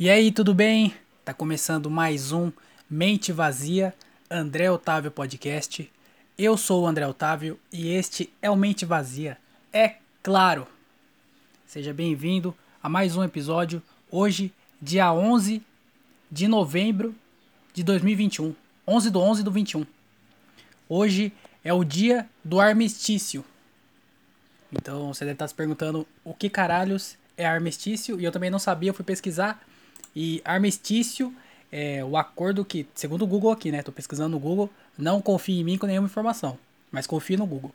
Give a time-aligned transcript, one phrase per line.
[0.00, 0.94] E aí, tudo bem?
[1.24, 2.52] Tá começando mais um
[2.88, 3.92] Mente Vazia,
[4.30, 5.90] André Otávio Podcast.
[6.38, 9.36] Eu sou o André Otávio e este é o Mente Vazia.
[9.72, 10.68] É claro!
[11.66, 15.60] Seja bem-vindo a mais um episódio, hoje, dia 11
[16.30, 17.12] de novembro
[17.74, 18.54] de 2021.
[18.86, 19.84] 11 do 11 do 21.
[20.88, 21.32] Hoje
[21.64, 23.44] é o dia do armistício.
[24.72, 28.60] Então você deve estar se perguntando o que caralhos é armistício e eu também não
[28.60, 29.60] sabia, eu fui pesquisar.
[30.14, 31.34] E armistício
[31.70, 33.82] é o acordo que, segundo o Google aqui, né?
[33.82, 36.58] Tô pesquisando no Google, não confie em mim com nenhuma informação,
[36.90, 37.72] mas confie no Google.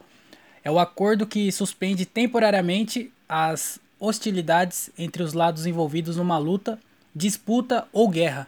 [0.63, 6.79] É o acordo que suspende temporariamente as hostilidades entre os lados envolvidos numa luta,
[7.15, 8.47] disputa ou guerra.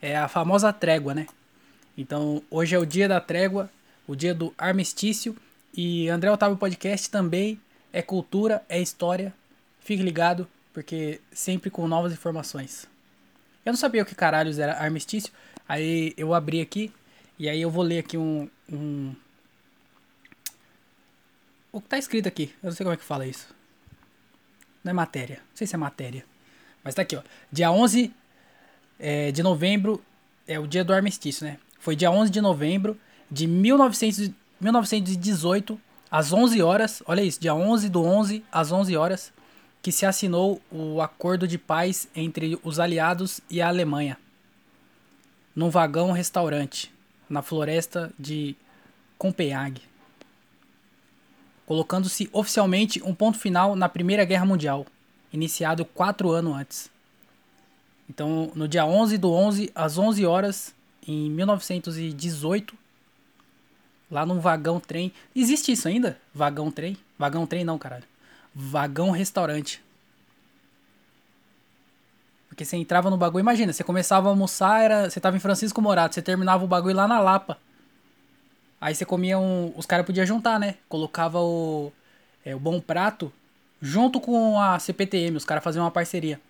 [0.00, 1.26] É a famosa trégua, né?
[1.96, 3.70] Então, hoje é o dia da trégua,
[4.06, 5.36] o dia do armistício.
[5.74, 7.60] E André Otávio Podcast também
[7.92, 9.32] é cultura, é história.
[9.80, 12.86] Fique ligado, porque sempre com novas informações.
[13.66, 15.32] Eu não sabia o que caralhos era armistício.
[15.68, 16.92] Aí eu abri aqui
[17.36, 19.12] e aí eu vou ler aqui um, um...
[21.72, 22.54] O que tá escrito aqui?
[22.62, 23.48] Eu não sei como é que fala isso.
[24.84, 25.38] Não é matéria.
[25.38, 26.24] Não sei se é matéria.
[26.84, 27.22] Mas tá aqui, ó.
[27.50, 28.14] Dia 11
[29.00, 30.00] é, de novembro
[30.46, 31.58] é o dia do armistício, né?
[31.80, 32.96] Foi dia 11 de novembro
[33.28, 37.02] de 1900, 1918, às 11 horas.
[37.04, 39.32] Olha isso, dia 11 do 11 às 11 horas
[39.86, 44.18] que se assinou o acordo de paz entre os aliados e a Alemanha,
[45.54, 46.92] num vagão restaurante
[47.30, 48.56] na floresta de
[49.16, 49.82] Copenhague,
[51.64, 54.84] colocando-se oficialmente um ponto final na Primeira Guerra Mundial,
[55.32, 56.90] iniciado quatro anos antes.
[58.10, 60.74] Então, no dia 11 do 11, às 11 horas,
[61.06, 62.74] em 1918,
[64.10, 65.12] lá num vagão trem.
[65.32, 66.18] Existe isso ainda?
[66.34, 66.96] Vagão trem?
[67.16, 68.15] Vagão trem não, caralho.
[68.58, 69.84] Vagão restaurante.
[72.48, 75.82] Porque você entrava no bagulho, imagina, você começava a almoçar, era, você tava em Francisco
[75.82, 77.58] Morato, você terminava o bagulho lá na Lapa.
[78.80, 79.74] Aí você comia um.
[79.76, 80.76] Os caras podiam juntar, né?
[80.88, 81.92] Colocava o,
[82.46, 83.30] é, o bom prato
[83.82, 86.40] junto com a CPTM, os caras faziam uma parceria.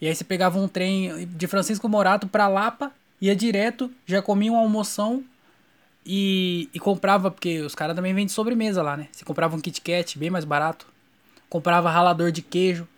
[0.00, 2.90] E aí você pegava um trem de Francisco Morato pra Lapa,
[3.20, 5.22] ia direto, já comia uma almoção
[6.04, 9.08] e, e comprava, porque os caras também vendem sobremesa lá, né?
[9.12, 10.91] Você comprava um Kit Kat bem mais barato
[11.52, 12.88] comprava ralador de queijo.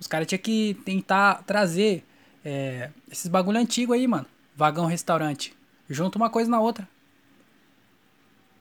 [0.00, 2.02] Os caras tinham que tentar trazer
[2.42, 4.24] é, esses bagulho antigo aí, mano.
[4.56, 5.54] Vagão restaurante.
[5.86, 6.88] Junto uma coisa na outra.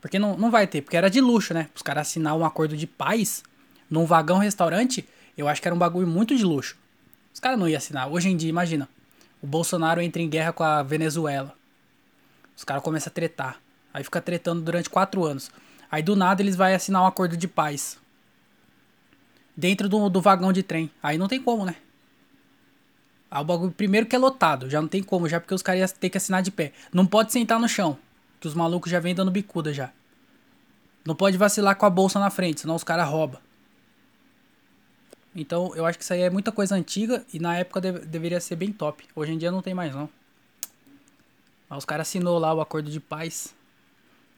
[0.02, 1.70] Porque não, não vai ter, porque era de luxo, né?
[1.74, 3.44] Os caras assinar um acordo de paz
[3.90, 5.08] num vagão restaurante,
[5.38, 6.76] eu acho que era um bagulho muito de luxo.
[7.34, 8.12] Os caras não iam assinar.
[8.12, 8.90] Hoje em dia, imagina.
[9.42, 11.56] O Bolsonaro entra em guerra com a Venezuela.
[12.58, 13.58] Os caras começam a tretar.
[13.94, 15.50] Aí fica tretando durante quatro anos.
[15.90, 18.04] Aí do nada eles vão assinar um acordo de paz
[19.56, 20.92] dentro do, do vagão de trem.
[21.02, 21.76] Aí não tem como, né?
[23.30, 25.92] Aí o bagulho, primeiro que é lotado, já não tem como, já porque os caras
[25.92, 26.74] iam ter que assinar de pé.
[26.94, 27.98] Não pode sentar no chão,
[28.40, 29.92] que os malucos já vêm dando bicuda já.
[31.06, 33.40] Não pode vacilar com a bolsa na frente, senão os caras roubam.
[35.36, 38.40] Então eu acho que isso aí é muita coisa antiga e na época deve, deveria
[38.40, 39.04] ser bem top.
[39.16, 40.10] Hoje em dia não tem mais não.
[41.70, 43.54] Mas os caras assinou lá o acordo de paz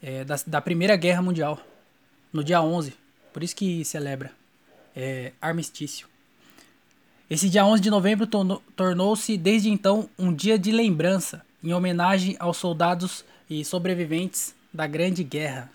[0.01, 1.59] é, da, da Primeira Guerra Mundial.
[2.33, 2.95] No dia 11.
[3.31, 4.31] Por isso que celebra
[4.97, 6.07] é, armistício.
[7.29, 8.25] Esse dia 11 de novembro
[8.75, 15.23] tornou-se desde então um dia de lembrança, em homenagem aos soldados e sobreviventes da Grande
[15.23, 15.69] Guerra.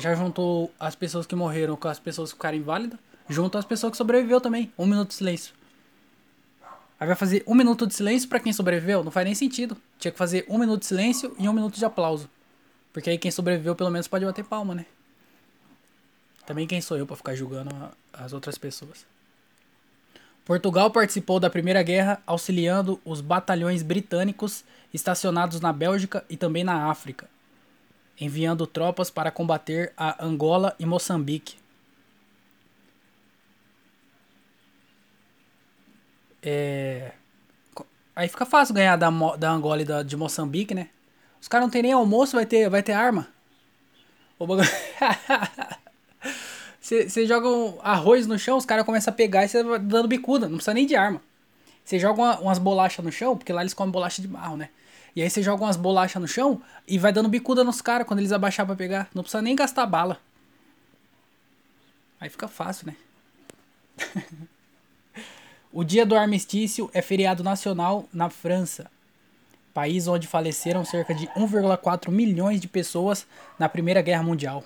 [0.00, 2.98] Já juntou as pessoas que morreram com as pessoas que ficaram inválidas.
[3.28, 4.72] Junto as pessoas que sobreviveu também.
[4.76, 5.54] Um minuto de silêncio.
[7.02, 9.02] Aí vai fazer um minuto de silêncio para quem sobreviveu?
[9.02, 9.76] Não faz nem sentido.
[9.98, 12.30] Tinha que fazer um minuto de silêncio e um minuto de aplauso.
[12.92, 14.86] Porque aí quem sobreviveu pelo menos pode bater palma, né?
[16.46, 17.70] Também quem sou eu para ficar julgando
[18.12, 19.04] as outras pessoas.
[20.44, 24.62] Portugal participou da Primeira Guerra auxiliando os batalhões britânicos
[24.94, 27.28] estacionados na Bélgica e também na África,
[28.20, 31.61] enviando tropas para combater a Angola e Moçambique.
[36.42, 37.12] É...
[38.14, 40.88] Aí fica fácil ganhar da, da Angola e da, de Moçambique, né?
[41.40, 43.28] Os caras não tem nem almoço, vai ter, vai ter arma.
[46.80, 50.08] Você joga um arroz no chão, os caras começam a pegar e você vai dando
[50.08, 51.22] bicuda, não precisa nem de arma.
[51.84, 54.68] Você joga uma, umas bolachas no chão, porque lá eles comem bolacha de barro, né?
[55.14, 58.20] E aí você joga umas bolachas no chão e vai dando bicuda nos caras quando
[58.20, 59.08] eles abaixar pra pegar.
[59.14, 60.18] Não precisa nem gastar bala.
[62.20, 62.96] Aí fica fácil, né?
[65.72, 68.90] O dia do armistício é feriado nacional na França,
[69.72, 73.26] país onde faleceram cerca de 1,4 milhões de pessoas
[73.58, 74.62] na Primeira Guerra Mundial.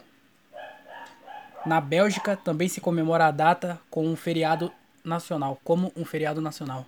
[1.65, 4.73] Na Bélgica também se comemora a data com um feriado
[5.05, 6.85] nacional, como um feriado nacional.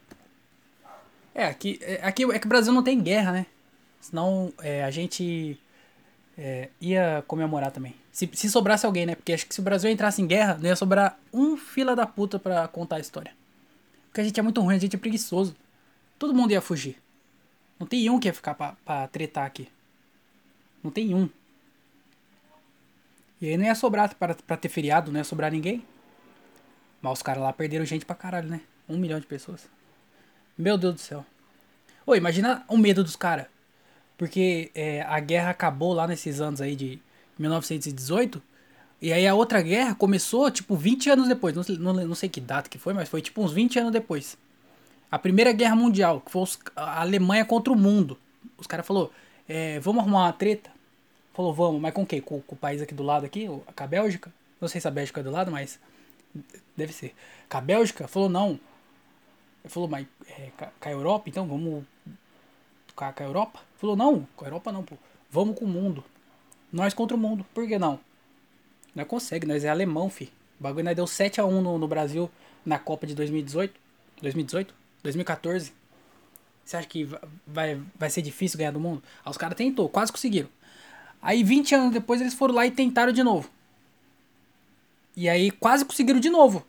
[1.33, 3.47] É, aqui é, aqui é que o Brasil não tem guerra, né?
[4.01, 5.61] Senão é, a gente
[6.37, 7.95] é, ia comemorar também.
[8.11, 9.15] Se, se sobrasse alguém, né?
[9.15, 12.05] Porque acho que se o Brasil entrasse em guerra, não ia sobrar um fila da
[12.05, 13.39] puta pra contar a história.
[14.19, 15.55] Porque a gente é muito ruim, a gente é preguiçoso.
[16.19, 17.01] Todo mundo ia fugir.
[17.79, 19.69] Não tem um que ia ficar pra, pra tretar aqui.
[20.83, 21.31] Não tem um.
[23.41, 25.87] E aí não ia sobrar pra, pra ter feriado, não ia sobrar ninguém.
[27.01, 28.61] Mas os caras lá perderam gente pra caralho, né?
[28.89, 29.69] Um milhão de pessoas.
[30.59, 31.25] Meu Deus do céu.
[32.05, 33.47] Ô, imagina o medo dos caras.
[34.17, 37.01] Porque é, a guerra acabou lá nesses anos aí de
[37.39, 38.43] 1918.
[39.01, 41.55] E aí a outra guerra começou, tipo, 20 anos depois.
[41.55, 44.37] Não, não, não sei que data que foi, mas foi tipo uns 20 anos depois.
[45.11, 48.19] A Primeira Guerra Mundial, que foi os, a Alemanha contra o mundo.
[48.59, 49.11] Os caras falaram,
[49.49, 50.71] é, vamos arrumar uma treta?
[51.33, 52.21] Falou, vamos, mas com quem?
[52.21, 54.33] Com, com, o país aqui do lado aqui, com a Bélgica?
[54.61, 55.79] Não sei se a Bélgica é do lado, mas
[56.77, 57.15] deve ser.
[57.49, 58.09] Com a Bélgica?
[58.09, 58.59] Falou, não.
[59.65, 60.51] Ele falou, mas é,
[60.81, 61.85] com a Europa, então vamos
[62.95, 63.61] com a, Europa?
[63.77, 64.97] Falou, não, com a Europa não, pô.
[65.31, 66.05] Vamos com o mundo.
[66.73, 67.47] Nós contra o mundo.
[67.55, 68.01] Por que não?
[68.95, 70.25] Nós consegue, nós é alemão, fi.
[70.59, 72.31] O bagulho nós deu 7x1 no, no Brasil
[72.65, 73.79] na Copa de 2018.
[74.21, 74.75] 2018?
[75.03, 75.73] 2014.
[76.65, 77.09] Você acha que
[77.47, 79.03] vai, vai ser difícil ganhar do mundo?
[79.25, 80.49] Aí os caras tentou, quase conseguiram.
[81.23, 83.51] Aí 20 anos depois eles foram lá e tentaram de novo.
[85.17, 86.65] E aí quase conseguiram de novo.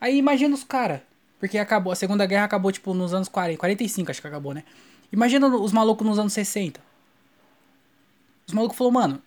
[0.00, 1.00] Aí imagina os caras.
[1.38, 4.64] Porque acabou, a Segunda Guerra acabou tipo nos anos 40, 45 acho que acabou, né?
[5.12, 6.80] Imagina os malucos nos anos 60.
[8.46, 9.22] Os malucos falaram, mano,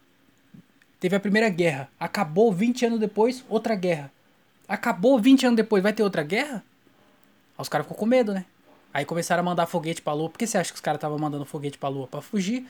[0.99, 1.89] Teve a Primeira Guerra.
[1.99, 4.11] Acabou 20 anos depois, outra guerra.
[4.67, 6.63] Acabou 20 anos depois, vai ter outra guerra?
[7.57, 8.45] Aí os caras ficou com medo, né?
[8.93, 10.29] Aí começaram a mandar foguete pra lua.
[10.29, 12.07] Por que você acha que os caras estavam mandando foguete pra lua?
[12.07, 12.67] Pra fugir.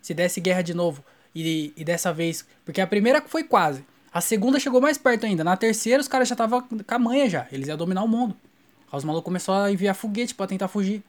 [0.00, 1.04] Se desse guerra de novo.
[1.34, 2.46] E, e dessa vez.
[2.64, 3.84] Porque a primeira foi quase.
[4.12, 5.44] A segunda chegou mais perto ainda.
[5.44, 7.46] Na terceira, os caras já estavam com a manha já.
[7.50, 8.36] Eles iam dominar o mundo.
[8.90, 11.02] Aí os malucos começaram a enviar foguete para tentar fugir.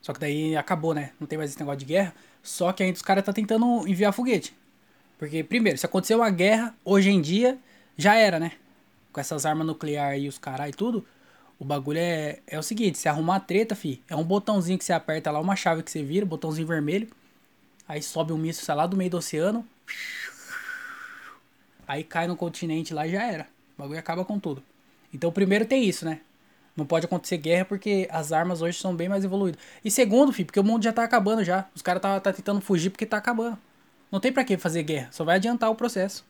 [0.00, 1.10] Só que daí acabou, né?
[1.18, 2.14] Não tem mais esse negócio de guerra.
[2.46, 4.54] Só que ainda os caras tá tentando enviar foguete.
[5.18, 7.58] Porque, primeiro, se acontecer uma guerra, hoje em dia,
[7.96, 8.52] já era, né?
[9.12, 11.04] Com essas armas nucleares e os caras e tudo,
[11.58, 14.92] o bagulho é, é o seguinte, se arrumar treta, fi, é um botãozinho que você
[14.92, 17.08] aperta lá, uma chave que você vira, botãozinho vermelho,
[17.88, 19.66] aí sobe um míssil, sei lá, do meio do oceano,
[21.88, 23.48] aí cai no continente lá e já era.
[23.76, 24.62] O bagulho acaba com tudo.
[25.12, 26.20] Então, primeiro tem isso, né?
[26.76, 29.60] Não pode acontecer guerra porque as armas hoje são bem mais evoluídas.
[29.84, 31.66] E segundo, filho, porque o mundo já tá acabando já.
[31.74, 33.58] Os caras tá, tá tentando fugir porque tá acabando.
[34.10, 36.24] Não tem para que fazer guerra, só vai adiantar o processo.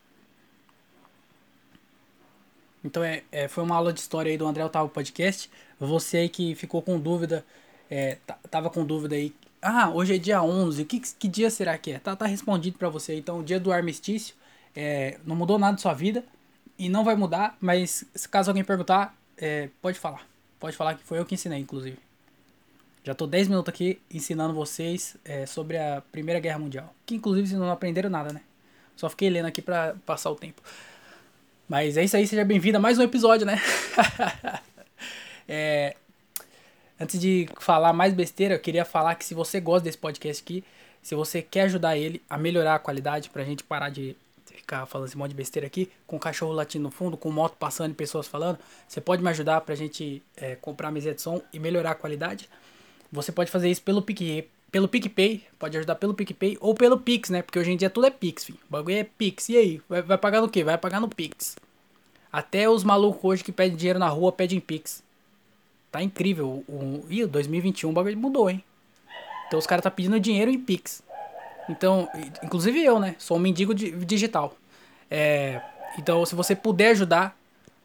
[2.84, 5.50] Então é, é, foi uma aula de história aí do André Otávio Podcast.
[5.78, 7.44] Você aí que ficou com dúvida,
[7.90, 8.18] é,
[8.50, 9.34] tava com dúvida aí.
[9.60, 11.98] Ah, hoje é dia 11, que, que dia será que é?
[11.98, 13.16] Tá, tá respondido para você.
[13.16, 14.36] Então, o dia do armistício
[14.74, 16.24] é, não mudou nada de sua vida
[16.78, 20.26] e não vai mudar, mas caso alguém perguntar, é, pode falar.
[20.58, 21.98] Pode falar que foi eu que ensinei, inclusive.
[23.04, 26.92] Já tô 10 minutos aqui ensinando vocês é, sobre a Primeira Guerra Mundial.
[27.04, 28.40] Que inclusive vocês não aprenderam nada, né?
[28.96, 30.60] Só fiquei lendo aqui pra passar o tempo.
[31.68, 33.60] Mas é isso aí, seja bem-vindo a mais um episódio, né?
[35.48, 35.96] é,
[36.98, 40.64] Antes de falar mais besteira, eu queria falar que se você gosta desse podcast aqui,
[41.02, 44.16] se você quer ajudar ele a melhorar a qualidade pra gente parar de
[44.66, 47.92] ficar falando esse monte de besteira aqui, com cachorro latindo no fundo, com moto passando
[47.92, 51.60] e pessoas falando, você pode me ajudar pra gente é, comprar mesa de som e
[51.60, 52.50] melhorar a qualidade.
[53.12, 57.30] Você pode fazer isso pelo PicPay, pelo PicPay, pode ajudar pelo PicPay ou pelo Pix,
[57.30, 57.40] né?
[57.42, 58.58] Porque hoje em dia tudo é Pix, filho.
[58.68, 59.48] O bagulho é Pix.
[59.48, 59.82] E aí?
[59.88, 60.64] Vai, vai pagar no quê?
[60.64, 61.56] Vai pagar no Pix.
[62.32, 65.02] Até os malucos hoje que pedem dinheiro na rua pedem Pix.
[65.92, 66.64] Tá incrível.
[66.68, 68.62] O, ih, 2021 o bagulho mudou, hein?
[69.46, 71.02] Então os caras tá pedindo dinheiro em Pix.
[71.68, 72.08] Então,
[72.42, 73.14] inclusive eu, né?
[73.18, 74.56] Sou um mendigo digital.
[75.10, 75.60] É,
[75.98, 77.36] então, se você puder ajudar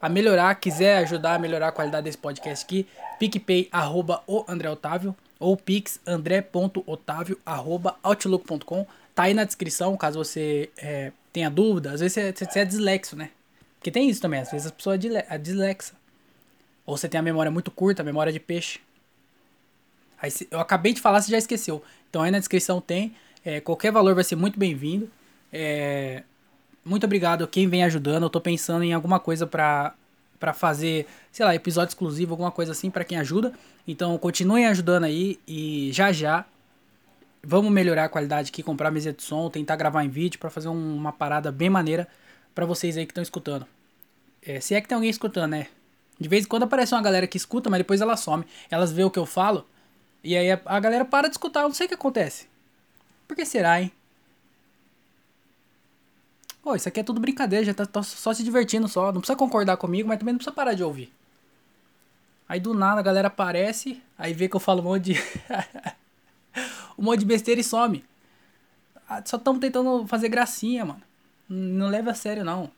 [0.01, 2.88] a melhorar, quiser ajudar a melhorar a qualidade desse podcast aqui,
[3.19, 8.85] picpay, arroba o André Otávio, ou pix, andré.otávio, arroba outlook.com.
[9.13, 11.91] Tá aí na descrição, caso você é, tenha dúvida.
[11.91, 13.31] Às vezes você, você é dislexo, né?
[13.77, 15.95] Porque tem isso também, às vezes a pessoa é, é dislexa.
[16.85, 18.79] Ou você tem a memória muito curta, a memória de peixe.
[20.21, 21.83] Aí, eu acabei de falar, você já esqueceu.
[22.09, 23.15] Então aí na descrição tem.
[23.43, 25.10] É, qualquer valor vai ser muito bem-vindo.
[25.51, 26.24] É,
[26.86, 28.24] muito obrigado a quem vem ajudando.
[28.24, 29.93] Eu tô pensando em alguma coisa pra,
[30.39, 33.53] pra fazer, sei lá, episódio exclusivo, alguma coisa assim para quem ajuda.
[33.88, 36.45] Então continuem ajudando aí e já já
[37.43, 40.67] vamos melhorar a qualidade aqui, comprar mesa de som, tentar gravar em vídeo para fazer
[40.67, 42.07] um, uma parada bem maneira
[42.53, 43.65] para vocês aí que estão escutando.
[44.43, 45.67] É, se é que tem alguém escutando, né?
[46.19, 48.45] De vez em quando aparece uma galera que escuta, mas depois ela some.
[48.69, 49.65] Elas vê o que eu falo
[50.24, 51.62] e aí a, a galera para de escutar.
[51.62, 52.50] Eu não sei o que acontece.
[53.31, 53.89] Por que será, hein?
[56.61, 59.09] Pô, isso aqui é tudo brincadeira, já tá, só se divertindo só.
[59.09, 61.13] Não precisa concordar comigo, mas também não precisa parar de ouvir.
[62.45, 65.19] Aí do nada a galera aparece, aí vê que eu falo um monte de.
[67.00, 68.03] um monte de besteira e some.
[69.07, 71.01] Ah, só estamos tentando fazer gracinha, mano.
[71.47, 72.69] Não leva a sério, não.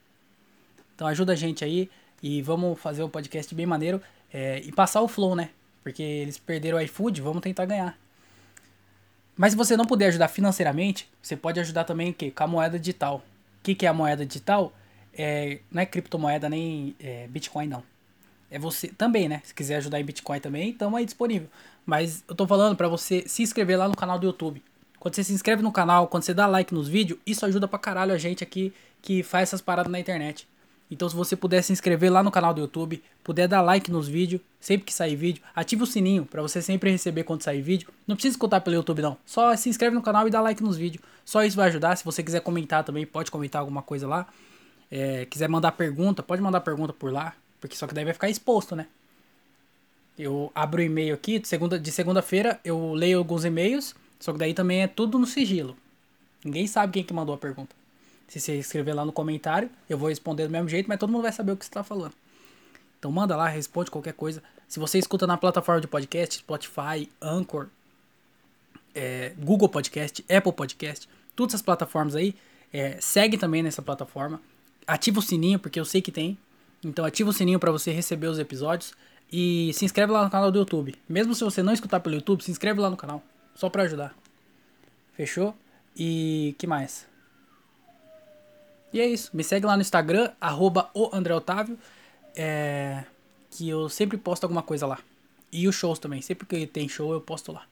[0.94, 1.90] Então ajuda a gente aí.
[2.22, 4.00] E vamos fazer um podcast bem maneiro
[4.32, 5.50] é, e passar o flow, né?
[5.82, 8.03] Porque eles perderam o iFood, vamos tentar ganhar.
[9.36, 12.30] Mas se você não puder ajudar financeiramente, você pode ajudar também o quê?
[12.30, 13.16] com a moeda digital.
[13.16, 14.72] O que, que é a moeda digital?
[15.16, 17.82] É, não é criptomoeda nem é, Bitcoin, não.
[18.50, 19.40] É você também, né?
[19.44, 21.48] Se quiser ajudar em Bitcoin também, estamos aí disponível.
[21.84, 24.62] Mas eu tô falando para você se inscrever lá no canal do YouTube.
[24.98, 27.78] Quando você se inscreve no canal, quando você dá like nos vídeos, isso ajuda pra
[27.78, 28.72] caralho a gente aqui
[29.02, 30.48] que faz essas paradas na internet.
[30.94, 34.06] Então, se você puder se inscrever lá no canal do YouTube, puder dar like nos
[34.06, 37.88] vídeos, sempre que sair vídeo, ative o sininho para você sempre receber quando sair vídeo.
[38.06, 40.76] Não precisa escutar pelo YouTube não, só se inscreve no canal e dá like nos
[40.76, 41.02] vídeos.
[41.24, 41.96] Só isso vai ajudar.
[41.96, 44.24] Se você quiser comentar também, pode comentar alguma coisa lá.
[44.88, 48.30] É, quiser mandar pergunta, pode mandar pergunta por lá, porque só que daí vai ficar
[48.30, 48.86] exposto, né?
[50.16, 54.38] Eu abro o e-mail aqui, de segunda de segunda-feira eu leio alguns e-mails, só que
[54.38, 55.76] daí também é tudo no sigilo.
[56.44, 57.74] Ninguém sabe quem que mandou a pergunta.
[58.28, 61.22] Se você escrever lá no comentário, eu vou responder do mesmo jeito, mas todo mundo
[61.22, 62.12] vai saber o que você está falando.
[62.98, 64.42] Então manda lá, responde qualquer coisa.
[64.66, 67.68] Se você escuta na plataforma de podcast, Spotify, Anchor,
[68.94, 72.34] é, Google Podcast, Apple Podcast, todas essas plataformas aí,
[72.72, 74.40] é, segue também nessa plataforma.
[74.86, 76.38] Ativa o sininho, porque eu sei que tem.
[76.82, 78.94] Então ativa o sininho para você receber os episódios.
[79.32, 80.94] E se inscreve lá no canal do YouTube.
[81.08, 83.22] Mesmo se você não escutar pelo YouTube, se inscreve lá no canal.
[83.54, 84.14] Só para ajudar.
[85.14, 85.56] Fechou?
[85.96, 87.06] E que mais?
[88.94, 89.36] E é isso.
[89.36, 90.88] Me segue lá no Instagram, arroba.
[92.36, 93.04] É,
[93.50, 95.00] que eu sempre posto alguma coisa lá.
[95.50, 96.22] E os shows também.
[96.22, 97.66] Sempre que tem show eu posto lá.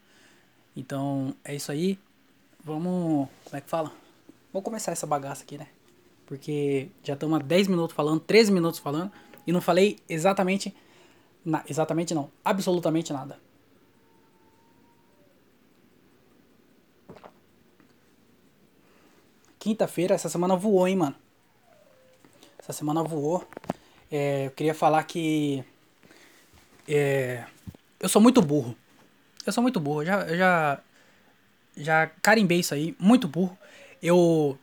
[0.76, 1.96] Então é isso aí.
[2.64, 3.28] Vamos.
[3.44, 3.92] Como é que fala?
[4.52, 5.68] Vamos começar essa bagaça aqui, né?
[6.26, 9.12] Porque já estamos há 10 minutos falando, 13 minutos falando.
[9.46, 10.74] E não falei exatamente.
[11.44, 12.32] Na, exatamente não.
[12.44, 13.38] Absolutamente nada.
[19.62, 21.14] Quinta-feira, essa semana voou, hein, mano.
[22.58, 23.46] Essa semana voou.
[24.10, 25.62] É, eu queria falar que.
[26.88, 27.44] É,
[28.00, 28.76] eu sou muito burro.
[29.46, 30.02] Eu sou muito burro.
[30.02, 30.80] Eu já, eu já.
[31.76, 32.96] Já carimbei isso aí.
[32.98, 33.56] Muito burro.
[34.02, 34.58] Eu.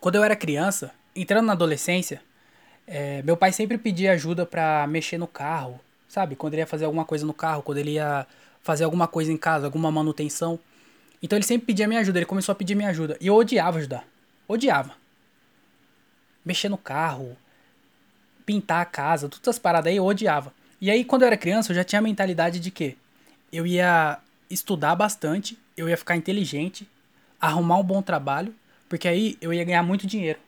[0.00, 2.22] Quando eu era criança, entrando na adolescência,
[2.86, 5.78] é, meu pai sempre pedia ajuda pra mexer no carro.
[6.08, 6.36] Sabe?
[6.36, 8.26] Quando ele ia fazer alguma coisa no carro, quando ele ia
[8.62, 10.58] fazer alguma coisa em casa, alguma manutenção.
[11.26, 13.16] Então ele sempre pedia minha ajuda, ele começou a pedir minha ajuda.
[13.20, 14.06] E eu odiava ajudar.
[14.46, 14.94] Odiava.
[16.44, 17.36] Mexer no carro,
[18.44, 20.54] pintar a casa, todas as paradas aí eu odiava.
[20.80, 22.96] E aí quando eu era criança eu já tinha a mentalidade de que
[23.52, 26.88] eu ia estudar bastante, eu ia ficar inteligente,
[27.40, 28.54] arrumar um bom trabalho,
[28.88, 30.38] porque aí eu ia ganhar muito dinheiro.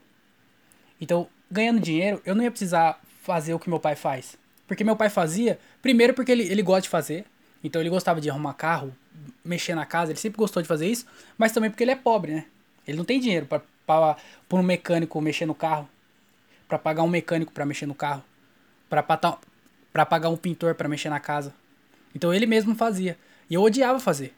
[1.01, 4.39] Então, ganhando dinheiro, eu não ia precisar fazer o que meu pai faz.
[4.69, 7.25] Porque meu pai fazia, primeiro porque ele, ele gosta de fazer,
[7.65, 8.95] então ele gostava de arrumar carro,
[9.45, 11.07] mexer na casa, ele sempre gostou de fazer isso,
[11.37, 12.47] mas também porque ele é pobre, né?
[12.87, 14.17] Ele não tem dinheiro para
[14.53, 15.89] um mecânico mexer no carro,
[16.69, 18.25] para pagar um mecânico para mexer no carro,
[18.89, 21.55] para pagar um pintor para mexer na casa.
[22.15, 23.19] Então ele mesmo fazia.
[23.49, 24.35] E eu odiava fazer.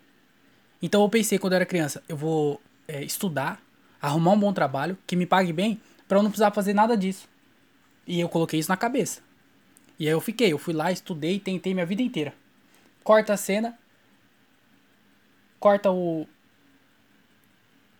[0.82, 3.60] Então eu pensei quando eu era criança, eu vou é, estudar,
[4.00, 7.28] arrumar um bom trabalho, que me pague bem, para eu não precisar fazer nada disso.
[8.06, 9.20] E eu coloquei isso na cabeça.
[9.98, 12.32] E aí eu fiquei, eu fui lá, estudei, tentei minha vida inteira.
[13.04, 13.78] Corta a cena.
[15.60, 16.26] Corta o.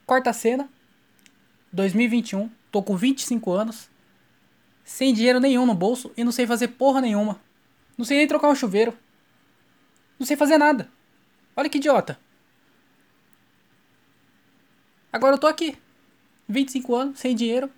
[0.07, 0.69] Corta a cena.
[1.73, 3.89] 2021, tô com 25 anos,
[4.83, 7.41] sem dinheiro nenhum no bolso e não sei fazer porra nenhuma.
[7.97, 8.97] Não sei nem trocar um chuveiro.
[10.19, 10.91] Não sei fazer nada.
[11.55, 12.19] Olha que idiota.
[15.13, 15.79] Agora eu tô aqui.
[16.49, 17.71] 25 anos, sem dinheiro.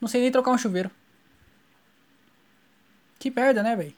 [0.00, 0.90] Não sei nem trocar um chuveiro.
[3.18, 3.94] Que merda, né, velho?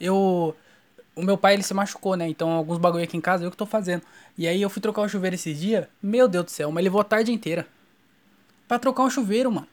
[0.00, 0.56] Eu.
[1.20, 2.28] O meu pai ele se machucou, né?
[2.28, 4.02] Então alguns bagulho aqui em casa eu que tô fazendo.
[4.38, 5.86] E aí eu fui trocar o chuveiro esses dias.
[6.02, 7.66] Meu Deus do céu, mas levou a tarde inteira.
[8.66, 9.68] Pra trocar um chuveiro, mano.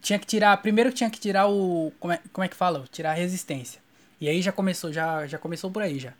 [0.00, 0.56] Tinha que tirar.
[0.62, 1.92] Primeiro tinha que tirar o.
[2.00, 2.84] Como é, como é que fala?
[2.90, 3.80] Tirar a resistência.
[4.20, 6.12] E aí já começou, já, já começou por aí já.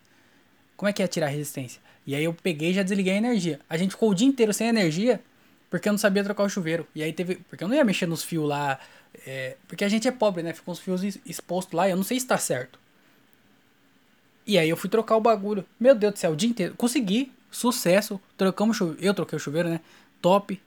[0.76, 1.80] Como é que é tirar a resistência?
[2.06, 3.61] E aí eu peguei e já desliguei a energia.
[3.68, 5.20] A gente ficou o dia inteiro sem energia
[5.70, 6.87] porque eu não sabia trocar o chuveiro.
[6.94, 7.37] E aí teve.
[7.49, 8.78] Porque eu não ia mexer nos fios lá.
[9.26, 10.52] É, porque a gente é pobre, né?
[10.52, 12.78] Ficou os fios expostos lá e eu não sei se tá certo.
[14.49, 15.62] E aí eu fui trocar o bagulho.
[15.78, 16.75] Meu Deus do céu, o dia inteiro.
[16.75, 17.31] Consegui.
[17.50, 18.19] Sucesso.
[18.35, 19.05] Trocamos chuveiro.
[19.05, 19.78] Eu troquei o chuveiro, né?
[20.23, 20.59] Top.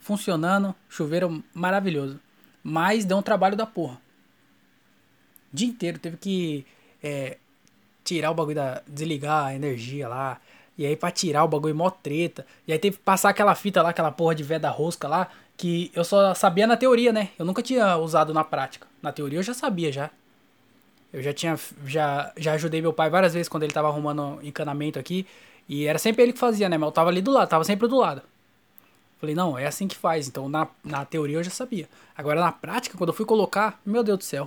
[0.00, 0.74] Funcionando.
[0.88, 2.18] Chuveiro maravilhoso.
[2.64, 3.94] Mas deu um trabalho da porra.
[5.52, 6.00] O dia inteiro.
[6.00, 6.66] Teve que
[7.00, 7.38] é,
[8.02, 8.82] tirar o bagulho da.
[8.88, 10.40] Desligar a energia lá.
[10.76, 12.44] E aí pra tirar o bagulho mó treta.
[12.66, 15.28] E aí teve que passar aquela fita lá, aquela porra de veda rosca lá.
[15.56, 17.28] Que eu só sabia na teoria, né?
[17.38, 18.88] Eu nunca tinha usado na prática.
[19.00, 20.10] Na teoria eu já sabia já.
[21.16, 21.58] Eu já tinha.
[21.86, 25.26] Já, já ajudei meu pai várias vezes quando ele tava arrumando encanamento aqui.
[25.66, 26.76] E era sempre ele que fazia, né?
[26.76, 28.20] Mas eu tava ali do lado, tava sempre do lado.
[29.18, 30.28] Falei, não, é assim que faz.
[30.28, 31.88] Então na, na teoria eu já sabia.
[32.14, 34.46] Agora na prática, quando eu fui colocar, meu Deus do céu.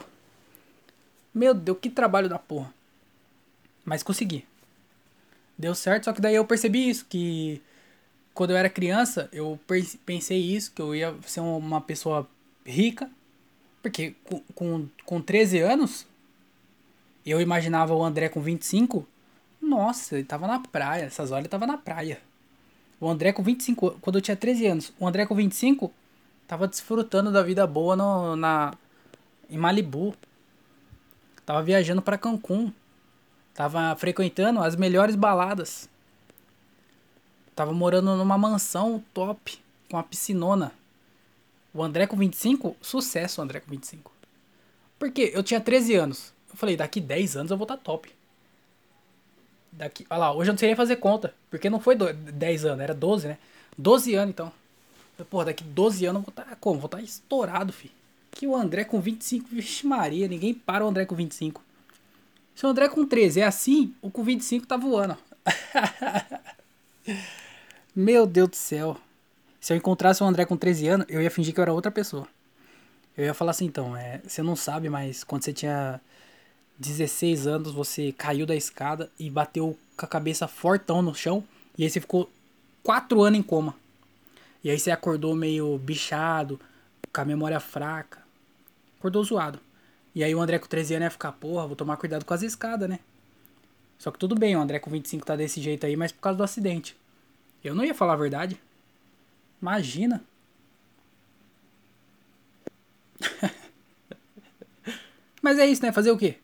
[1.34, 2.72] Meu Deus, que trabalho da porra.
[3.84, 4.46] Mas consegui.
[5.58, 7.64] Deu certo, só que daí eu percebi isso, que
[8.32, 9.60] quando eu era criança, eu
[10.06, 12.28] pensei isso, que eu ia ser uma pessoa
[12.64, 13.10] rica.
[13.82, 16.06] Porque com, com, com 13 anos,
[17.32, 19.06] eu imaginava o André com 25.
[19.62, 21.06] Nossa, ele tava na praia.
[21.06, 22.20] Essas horas ele tava na praia.
[23.00, 25.92] O André com 25, quando eu tinha 13 anos, o André com 25
[26.48, 28.74] tava desfrutando da vida boa no, na,
[29.50, 30.16] em Malibu.
[31.46, 32.72] Tava viajando para Cancún.
[33.54, 35.90] Tava frequentando as melhores baladas.
[37.56, 40.72] Tava morando numa mansão top, com uma piscinona.
[41.74, 44.12] O André com 25, sucesso o André com 25.
[44.98, 46.34] Porque eu tinha 13 anos.
[46.50, 48.12] Eu falei, daqui 10 anos eu vou estar tá top.
[49.72, 51.34] Daqui, olha lá, hoje eu não sei nem fazer conta.
[51.50, 53.38] Porque não foi 10 anos, era 12, né?
[53.78, 54.52] 12 anos então.
[55.30, 56.80] Pô, daqui 12 anos eu vou estar tá, como?
[56.80, 57.92] Vou estar tá estourado, fi.
[58.32, 61.62] Que o André com 25, vixe Maria, ninguém para o André com 25.
[62.56, 65.18] Se o André com 13 é assim, o com 25 tá voando.
[67.96, 68.98] Meu Deus do céu.
[69.60, 71.92] Se eu encontrasse o André com 13 anos, eu ia fingir que eu era outra
[71.92, 72.28] pessoa.
[73.18, 76.00] Eu ia falar assim, então, é, você não sabe, mas quando você tinha
[76.80, 81.44] 16 anos, você caiu da escada e bateu com a cabeça fortão no chão.
[81.78, 82.30] E aí você ficou
[82.84, 83.76] 4 anos em coma.
[84.64, 86.60] E aí você acordou meio bichado,
[87.14, 88.20] com a memória fraca.
[88.98, 89.60] Acordou zoado.
[90.16, 92.42] E aí o André com 13 anos ia ficar, porra, vou tomar cuidado com as
[92.42, 93.00] escadas, né?
[93.98, 96.38] Só que tudo bem, o André com 25 tá desse jeito aí, mas por causa
[96.38, 96.96] do acidente.
[97.64, 98.58] Eu não ia falar a verdade.
[99.62, 100.24] Imagina.
[105.42, 105.92] mas é isso, né?
[105.92, 106.38] Fazer o quê?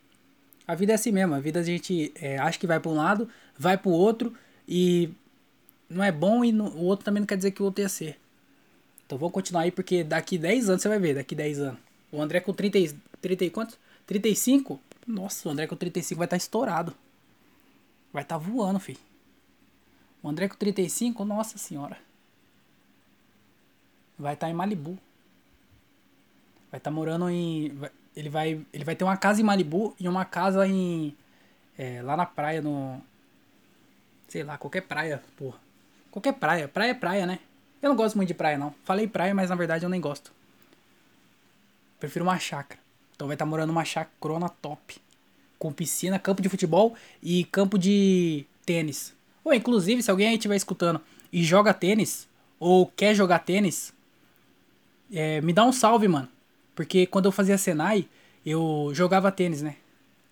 [0.68, 1.34] A vida é assim mesmo.
[1.36, 4.34] A vida a gente é, acha que vai para um lado, vai para o outro
[4.68, 5.10] e
[5.90, 7.90] não é bom e no, o outro também não quer dizer que o outro ia
[7.90, 8.20] ser.
[9.06, 11.80] Então vou continuar aí porque daqui 10 anos você vai ver, daqui 10 anos.
[12.12, 13.78] O André com 30, 30 e quantos?
[14.08, 14.80] 35?
[15.06, 16.96] Nossa, o André com 35 vai estar tá estourado.
[18.12, 19.00] Vai estar tá voando, filho.
[20.24, 21.98] O André com 35, nossa senhora.
[24.18, 24.98] Vai estar tá em Malibu.
[26.72, 27.78] Vai estar tá morando em.
[28.16, 31.16] Ele vai, ele vai ter uma casa em Malibu e uma casa em.
[31.78, 33.02] É, lá na praia, no.
[34.28, 35.60] Sei lá, qualquer praia, porra.
[36.12, 36.68] Qualquer praia.
[36.68, 37.40] Praia é praia, né?
[37.82, 38.74] Eu não gosto muito de praia, não.
[38.84, 40.32] Falei praia, mas na verdade eu nem gosto.
[42.00, 42.80] Prefiro uma chácara.
[43.16, 44.98] Então vai estar tá morando numa chácara top.
[45.60, 49.14] Com piscina, campo de futebol e campo de tênis.
[49.44, 51.00] Ou inclusive, se alguém aí estiver escutando
[51.32, 52.28] e joga tênis,
[52.60, 53.94] ou quer jogar tênis,
[55.14, 56.28] é, me dá um salve, mano.
[56.76, 58.08] Porque quando eu fazia Senai,
[58.46, 59.78] eu jogava tênis, né?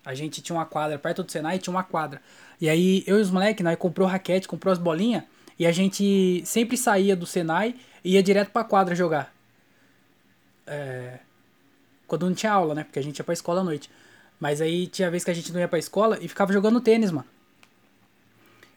[0.04, 2.20] A gente tinha uma quadra perto do Senai, tinha uma quadra.
[2.60, 5.24] E aí eu e os moleques, nós comprou raquete, comprou as bolinhas,
[5.58, 9.32] e a gente sempre saía do Senai e ia direto pra quadra jogar.
[10.66, 11.18] É...
[12.06, 12.84] Quando não tinha aula, né?
[12.84, 13.90] Porque a gente ia pra escola à noite.
[14.38, 17.10] Mas aí tinha vez que a gente não ia pra escola e ficava jogando tênis,
[17.10, 17.26] mano.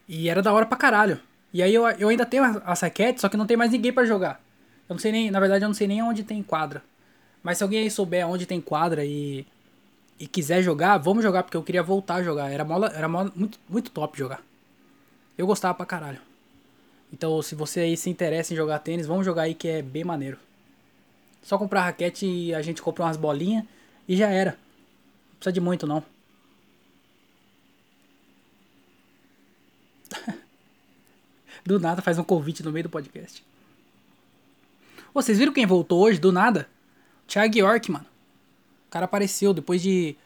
[0.08, 1.20] E era da hora pra caralho.
[1.52, 4.06] E aí eu, eu ainda tenho as raquetes, só que não tem mais ninguém para
[4.06, 4.40] jogar.
[4.88, 6.82] Eu não sei nem, na verdade eu não sei nem onde tem quadra.
[7.42, 9.46] Mas se alguém aí souber onde tem quadra e
[10.20, 12.50] e quiser jogar, vamos jogar porque eu queria voltar a jogar.
[12.50, 14.42] Era mola, era mola, muito muito top jogar.
[15.36, 16.20] Eu gostava pra caralho.
[17.12, 20.04] Então, se você aí se interessa em jogar tênis, vamos jogar aí que é bem
[20.04, 20.36] maneiro.
[21.42, 23.64] Só comprar raquete e a gente compra umas bolinhas
[24.06, 24.50] e já era.
[24.50, 26.02] Não precisa de muito não.
[31.64, 33.44] do nada faz um convite no meio do podcast.
[35.14, 36.68] Vocês viram quem voltou hoje, do nada?
[37.28, 38.06] Thiago York, mano.
[38.88, 40.16] O cara apareceu depois de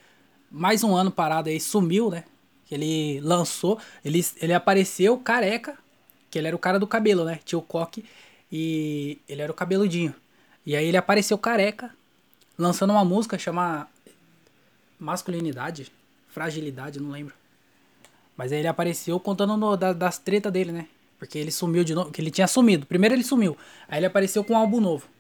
[0.49, 2.25] mais um ano parado aí, sumiu, né?
[2.71, 5.77] Ele lançou, ele, ele apareceu careca,
[6.31, 7.41] que ele era o cara do cabelo, né?
[7.45, 8.05] Tinha o coque
[8.51, 10.15] e ele era o cabeludinho.
[10.65, 11.91] E aí ele apareceu careca,
[12.57, 13.89] lançando uma música chama
[14.99, 15.93] Masculinidade,
[16.29, 17.35] Fragilidade, não lembro.
[18.37, 20.87] Mas aí ele apareceu contando no, da, das tretas dele, né?
[21.19, 22.87] Porque ele sumiu de novo, que ele tinha sumido.
[22.87, 23.57] Primeiro ele sumiu,
[23.89, 25.12] aí ele apareceu com um álbum novo.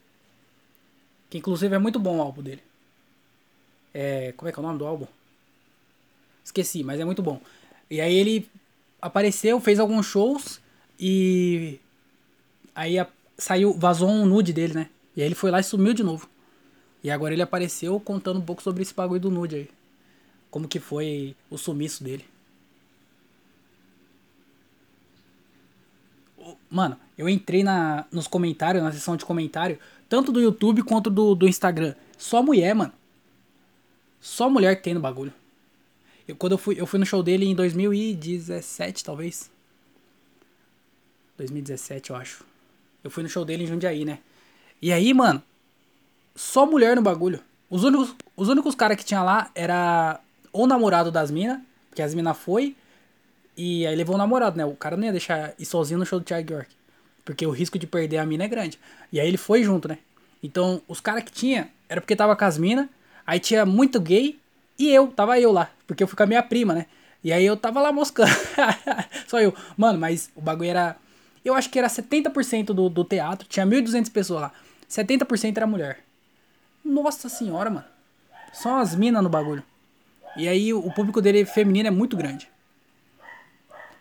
[1.32, 2.62] Que inclusive é muito bom o álbum dele.
[3.94, 5.06] É, como é que é o nome do álbum?
[6.44, 7.40] Esqueci, mas é muito bom.
[7.90, 8.50] E aí ele
[9.00, 10.60] apareceu, fez alguns shows
[11.00, 11.80] e
[12.74, 14.90] aí a, saiu, vazou um nude dele, né?
[15.16, 16.28] E aí ele foi lá e sumiu de novo.
[17.02, 19.70] E agora ele apareceu contando um pouco sobre esse bagulho do nude aí.
[20.50, 22.26] Como que foi o sumiço dele.
[26.68, 29.78] Mano, eu entrei na, nos comentários, na seção de comentário,
[30.12, 31.94] tanto do YouTube quanto do, do Instagram.
[32.18, 32.92] Só mulher, mano.
[34.20, 35.32] Só mulher que tem no bagulho.
[36.28, 39.50] Eu, quando eu fui, eu fui no show dele em 2017, talvez.
[41.38, 42.44] 2017, eu acho.
[43.02, 44.18] Eu fui no show dele em Jundiaí, né?
[44.82, 45.42] E aí, mano,
[46.36, 47.40] só mulher no bagulho.
[47.70, 50.20] Os únicos, os únicos caras que tinha lá era
[50.52, 51.58] o namorado das minas,
[51.94, 52.76] que as minas foi,
[53.56, 54.66] e aí levou o namorado, né?
[54.66, 56.81] O cara não ia deixar ir sozinho no show do Thiago York.
[57.24, 58.78] Porque o risco de perder a mina é grande.
[59.12, 59.98] E aí ele foi junto, né?
[60.42, 62.88] Então, os caras que tinha, era porque tava com as minas,
[63.26, 64.38] aí tinha muito gay,
[64.78, 65.70] e eu, tava eu lá.
[65.86, 66.86] Porque eu fui com a minha prima, né?
[67.22, 68.32] E aí eu tava lá moscando.
[69.28, 69.54] Só eu.
[69.76, 70.96] Mano, mas o bagulho era.
[71.44, 74.52] Eu acho que era 70% do, do teatro, tinha 1.200 pessoas lá.
[74.88, 76.00] 70% era mulher.
[76.84, 77.86] Nossa senhora, mano.
[78.52, 79.62] Só as minas no bagulho.
[80.36, 82.48] E aí o público dele feminino é muito grande.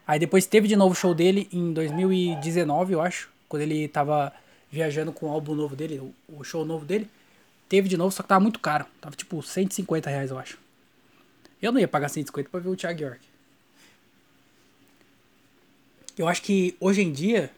[0.05, 3.29] Aí depois teve de novo o show dele em 2019, eu acho.
[3.47, 4.33] Quando ele tava
[4.71, 7.09] viajando com o álbum novo dele, o, show novo dele.
[7.67, 8.85] Teve de novo, só que tava muito caro.
[8.99, 10.57] Tava tipo 150 reais, eu acho.
[11.61, 13.21] Eu não ia pagar 150 pra ver o Thiago York.
[16.17, 17.51] Eu acho que hoje em dia.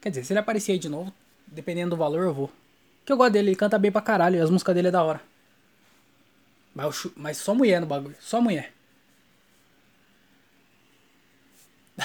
[0.00, 1.12] Quer dizer, se ele aparecer aí de novo,
[1.46, 2.50] dependendo do valor, eu vou.
[3.04, 5.22] Que eu gosto dele, ele canta bem pra caralho, as músicas dele é da hora.
[6.74, 8.72] Mas, mas só mulher no bagulho, só mulher.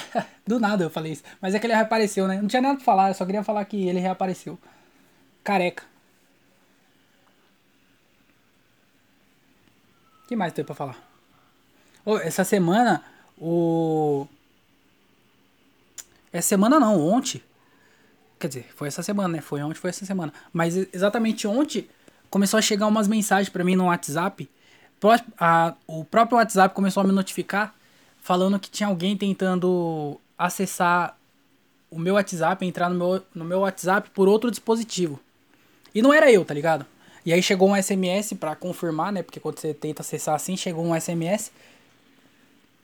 [0.46, 1.22] Do nada eu falei isso.
[1.40, 2.40] Mas é que ele reapareceu, né?
[2.40, 4.58] Não tinha nada pra falar, eu só queria falar que ele reapareceu.
[5.44, 5.84] Careca.
[10.24, 10.96] O que mais tem pra falar?
[12.04, 13.02] Oh, essa semana,
[13.38, 14.26] o.
[16.32, 17.42] Essa semana não, ontem.
[18.38, 19.40] Quer dizer, foi essa semana, né?
[19.40, 20.32] Foi ontem, foi essa semana.
[20.52, 21.88] Mas exatamente ontem
[22.30, 24.48] começou a chegar umas mensagens para mim no WhatsApp.
[25.86, 27.74] o próprio WhatsApp começou a me notificar
[28.28, 31.16] falando que tinha alguém tentando acessar
[31.90, 35.18] o meu WhatsApp, entrar no meu, no meu WhatsApp por outro dispositivo.
[35.94, 36.84] E não era eu, tá ligado?
[37.24, 39.22] E aí chegou um SMS para confirmar, né?
[39.22, 41.50] Porque quando você tenta acessar assim, chegou um SMS.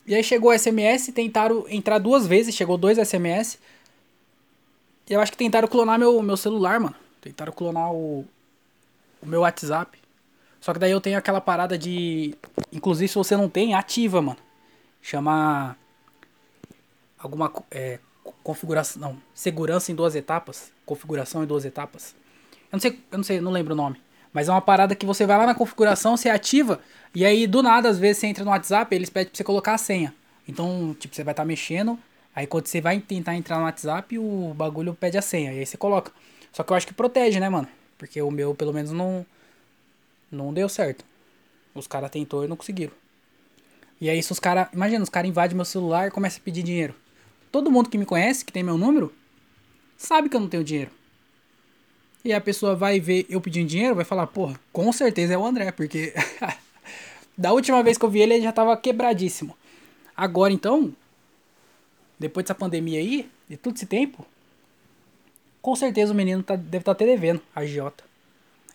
[0.07, 3.59] E aí chegou o SMS, tentaram entrar duas vezes, chegou dois SMS.
[5.07, 6.97] E eu acho que tentaram clonar meu, meu celular, mano.
[7.21, 8.25] Tentaram clonar o,
[9.21, 9.99] o meu WhatsApp.
[10.59, 12.35] Só que daí eu tenho aquela parada de.
[12.73, 14.39] Inclusive, se você não tem, ativa, mano
[15.05, 15.77] chama
[17.19, 17.99] alguma é,
[18.43, 22.17] configuração, não, segurança em duas etapas, configuração em duas etapas.
[22.73, 24.01] Eu não sei, eu não sei, não lembro o nome,
[24.33, 26.81] mas é uma parada que você vai lá na configuração, você ativa
[27.15, 29.75] e aí do nada às vezes você entra no WhatsApp, eles pedem para você colocar
[29.75, 30.15] a senha.
[30.49, 31.99] Então, tipo, você vai estar tá mexendo,
[32.35, 35.67] aí quando você vai tentar entrar no WhatsApp, o bagulho pede a senha, e aí
[35.67, 36.13] você coloca.
[36.51, 37.69] Só que eu acho que protege, né, mano?
[37.99, 39.27] Porque o meu pelo menos não
[40.33, 41.05] não deu certo.
[41.75, 43.04] Os caras tentou e não conseguiram.
[44.05, 44.69] E aí, se os caras.
[44.71, 46.95] Imagina, os caras invadem meu celular e começam a pedir dinheiro.
[47.51, 49.11] Todo mundo que me conhece, que tem meu número,
[49.97, 50.91] sabe que eu não tenho dinheiro.
[52.23, 55.47] E a pessoa vai ver eu pedindo dinheiro, vai falar, porra, com certeza é o
[55.47, 56.13] André, porque
[57.39, 59.57] da última vez que eu vi ele, ele já tava quebradíssimo.
[60.15, 60.95] Agora então,
[62.19, 64.27] depois dessa pandemia aí, de todo esse tempo,
[65.63, 68.05] com certeza o menino tá, deve estar tá até devendo, a agiota.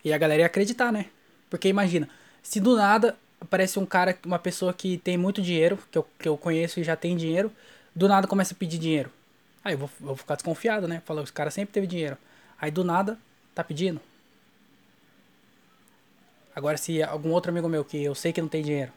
[0.04, 1.06] E a galera ia acreditar, né?
[1.52, 2.10] Porque imagina,
[2.42, 6.28] Se do nada aparece um cara, uma pessoa que tem muito dinheiro, que eu, que
[6.28, 7.52] eu conheço e já tem dinheiro,
[7.96, 9.12] do nada começa a pedir dinheiro.
[9.64, 11.02] Aí eu vou, eu vou ficar desconfiado, né?
[11.06, 12.18] Falar, os cara sempre teve dinheiro.
[12.60, 13.18] Aí do nada,
[13.54, 14.00] tá pedindo.
[16.56, 18.92] Agora, se algum outro amigo meu que eu sei que não tem dinheiro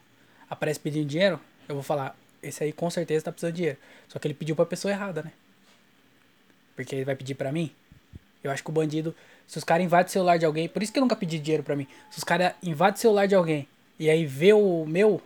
[0.48, 3.78] aparece pedindo dinheiro, eu vou falar, esse aí com certeza tá precisando de dinheiro.
[4.08, 5.32] Só que ele pediu pra pessoa errada, né?
[6.76, 7.72] Porque ele vai pedir pra mim.
[8.42, 9.14] Eu acho que o bandido,
[9.46, 11.62] se os caras invadem o celular de alguém, por isso que eu nunca pedi dinheiro
[11.62, 11.86] pra mim.
[12.10, 13.68] Se os caras invadem o celular de alguém
[14.02, 15.22] e aí vê o meu,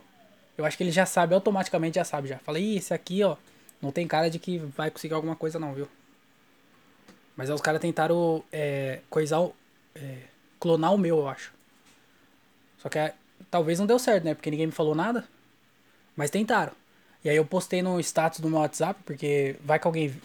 [0.55, 2.37] eu acho que ele já sabe, automaticamente já sabe já.
[2.37, 3.35] Fala, ih, esse aqui, ó,
[3.81, 5.87] não tem cara de que vai conseguir alguma coisa não, viu?
[7.35, 9.49] Mas aí os caras tentaram é, coisar,
[9.95, 10.17] é,
[10.59, 11.51] clonar o meu, eu acho.
[12.77, 13.15] Só que é,
[13.49, 14.35] talvez não deu certo, né?
[14.35, 15.27] Porque ninguém me falou nada.
[16.15, 16.73] Mas tentaram.
[17.23, 20.21] E aí eu postei no status do meu WhatsApp, porque vai que alguém.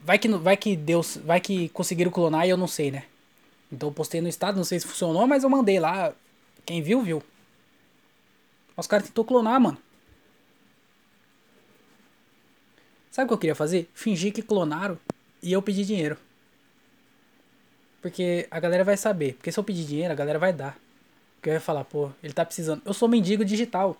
[0.00, 1.16] Vai que, vai que Deus.
[1.16, 3.04] Vai que conseguiram clonar e eu não sei, né?
[3.72, 6.12] Então eu postei no status, não sei se funcionou, mas eu mandei lá.
[6.66, 7.22] Quem viu, viu.
[8.78, 9.76] Os caras tentou clonar, mano.
[13.10, 13.90] Sabe o que eu queria fazer?
[13.92, 14.96] Fingir que clonaram
[15.42, 16.16] e eu pedi dinheiro.
[18.00, 19.34] Porque a galera vai saber.
[19.34, 20.78] Porque se eu pedir dinheiro, a galera vai dar.
[21.34, 22.80] Porque eu ia falar, pô, ele tá precisando.
[22.84, 23.96] Eu sou mendigo digital.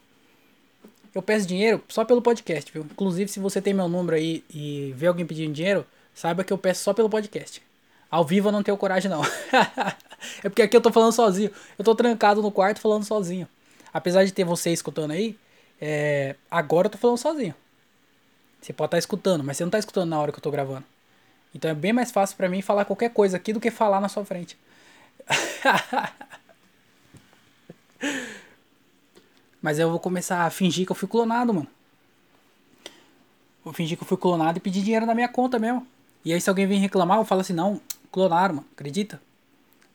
[1.12, 2.82] Eu peço dinheiro só pelo podcast, viu?
[2.82, 6.58] Inclusive, se você tem meu número aí e vê alguém pedindo dinheiro, saiba que eu
[6.58, 7.60] peço só pelo podcast.
[8.08, 9.22] Ao vivo eu não tenho coragem, não.
[10.44, 11.50] é porque aqui eu tô falando sozinho.
[11.76, 13.48] Eu tô trancado no quarto falando sozinho.
[13.92, 15.38] Apesar de ter você escutando aí,
[15.80, 16.34] é...
[16.50, 17.54] agora eu tô falando sozinho.
[18.60, 20.50] Você pode estar tá escutando, mas você não tá escutando na hora que eu tô
[20.50, 20.84] gravando.
[21.54, 24.08] Então é bem mais fácil para mim falar qualquer coisa aqui do que falar na
[24.08, 24.56] sua frente.
[29.60, 31.66] Mas eu vou começar a fingir que eu fui clonado, mano.
[33.64, 35.86] Vou fingir que eu fui clonado e pedir dinheiro na minha conta mesmo.
[36.24, 38.66] E aí se alguém vir reclamar, eu falo assim, não, clonaram, mano.
[38.72, 39.20] Acredita?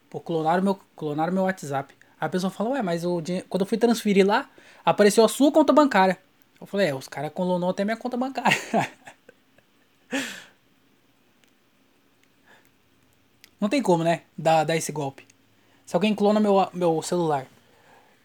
[0.10, 1.96] Pô, clonaram meu, clonaram meu WhatsApp.
[2.26, 4.50] A pessoa fala, ué, mas o dinheiro, quando eu fui transferir lá,
[4.86, 6.18] apareceu a sua conta bancária.
[6.60, 8.58] Eu falei, é, os caras clonou até minha conta bancária.
[13.60, 14.22] Não tem como, né?
[14.38, 15.26] Dar, dar esse golpe.
[15.86, 17.46] Se alguém clona meu, meu celular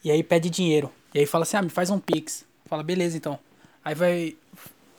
[0.05, 0.93] e aí pede dinheiro.
[1.13, 2.45] E aí fala assim, ah, me faz um Pix.
[2.67, 3.39] Fala, beleza então.
[3.85, 4.37] Aí vai.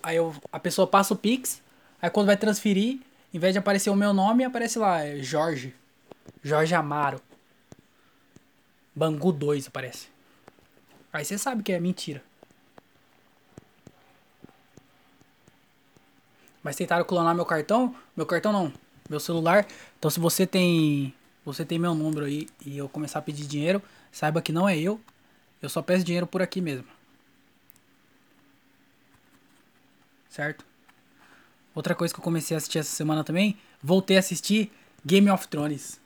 [0.03, 1.61] Aí eu, a pessoa passa o Pix.
[2.01, 2.99] Aí quando vai transferir,
[3.33, 5.73] em vez de aparecer o meu nome, aparece lá, é Jorge.
[6.43, 7.21] Jorge Amaro.
[8.95, 10.07] Bangu 2 aparece.
[11.11, 12.23] Aí você sabe que é mentira.
[16.63, 17.95] Mas tentaram clonar meu cartão.
[18.15, 18.73] Meu cartão não.
[19.09, 19.65] Meu celular.
[19.97, 21.13] Então se você tem.
[21.45, 24.77] Você tem meu número aí e eu começar a pedir dinheiro, saiba que não é
[24.77, 24.99] eu.
[25.61, 26.85] Eu só peço dinheiro por aqui mesmo.
[30.29, 30.63] Certo?
[31.73, 34.71] Outra coisa que eu comecei a assistir essa semana também, voltei a assistir
[35.03, 35.98] Game of Thrones.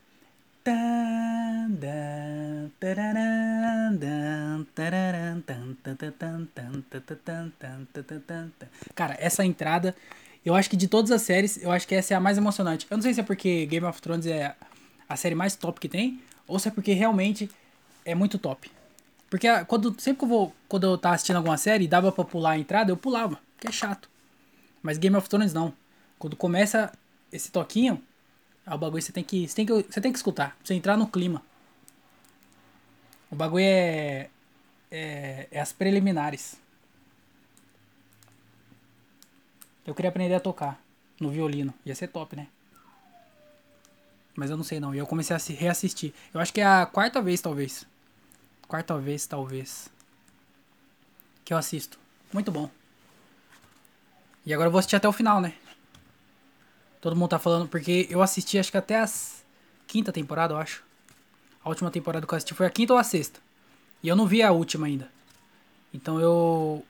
[8.96, 9.96] Cara, essa entrada,
[10.46, 12.88] eu acho que de todas as séries, eu acho que essa é a mais emocionante.
[12.90, 14.56] Eu não sei se é porque Game of Thrones é
[15.08, 17.50] a série mais top que tem, ou se é porque realmente
[18.06, 18.72] é muito top.
[19.30, 20.56] Porque quando, sempre que eu vou.
[20.70, 23.40] Quando eu tava assistindo alguma série e dava pra pular a entrada, eu pulava.
[23.60, 24.08] Que é chato.
[24.82, 25.74] Mas Game of Thrones não.
[26.20, 26.92] Quando começa
[27.32, 28.00] esse toquinho,
[28.66, 29.48] é o bagulho você tem que.
[29.48, 30.58] Você tem que, você tem que escutar.
[30.64, 31.42] Você entrar no clima.
[33.30, 34.30] O bagulho é.
[34.92, 36.56] É, é as preliminares.
[39.86, 40.80] Eu queria aprender a tocar
[41.20, 41.74] no violino.
[41.86, 42.48] Ia ser top, né?
[44.36, 44.96] Mas eu não sei não.
[44.96, 46.14] E eu comecei a reassistir.
[46.34, 47.86] Eu acho que é a quarta vez, talvez.
[48.68, 49.90] Quarta vez, talvez.
[51.44, 52.00] Que eu assisto.
[52.32, 52.70] Muito bom.
[54.46, 55.54] E agora eu vou assistir até o final, né?
[57.04, 59.10] Todo mundo tá falando, porque eu assisti acho que até a
[59.86, 60.86] quinta temporada, eu acho.
[61.62, 63.42] A última temporada que eu assisti foi a quinta ou a sexta.
[64.02, 65.12] E eu não vi a última ainda.
[65.94, 66.82] Então eu.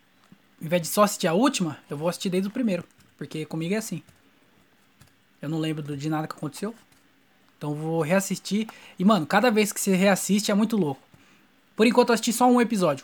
[0.62, 2.84] Em vez de só assistir a última, eu vou assistir desde o primeiro.
[3.18, 4.04] Porque comigo é assim.
[5.42, 6.76] Eu não lembro de nada que aconteceu.
[7.58, 8.68] Então vou reassistir.
[9.00, 11.02] E, mano, cada vez que você reassiste é muito louco.
[11.76, 13.04] Por enquanto eu assisti só um episódio.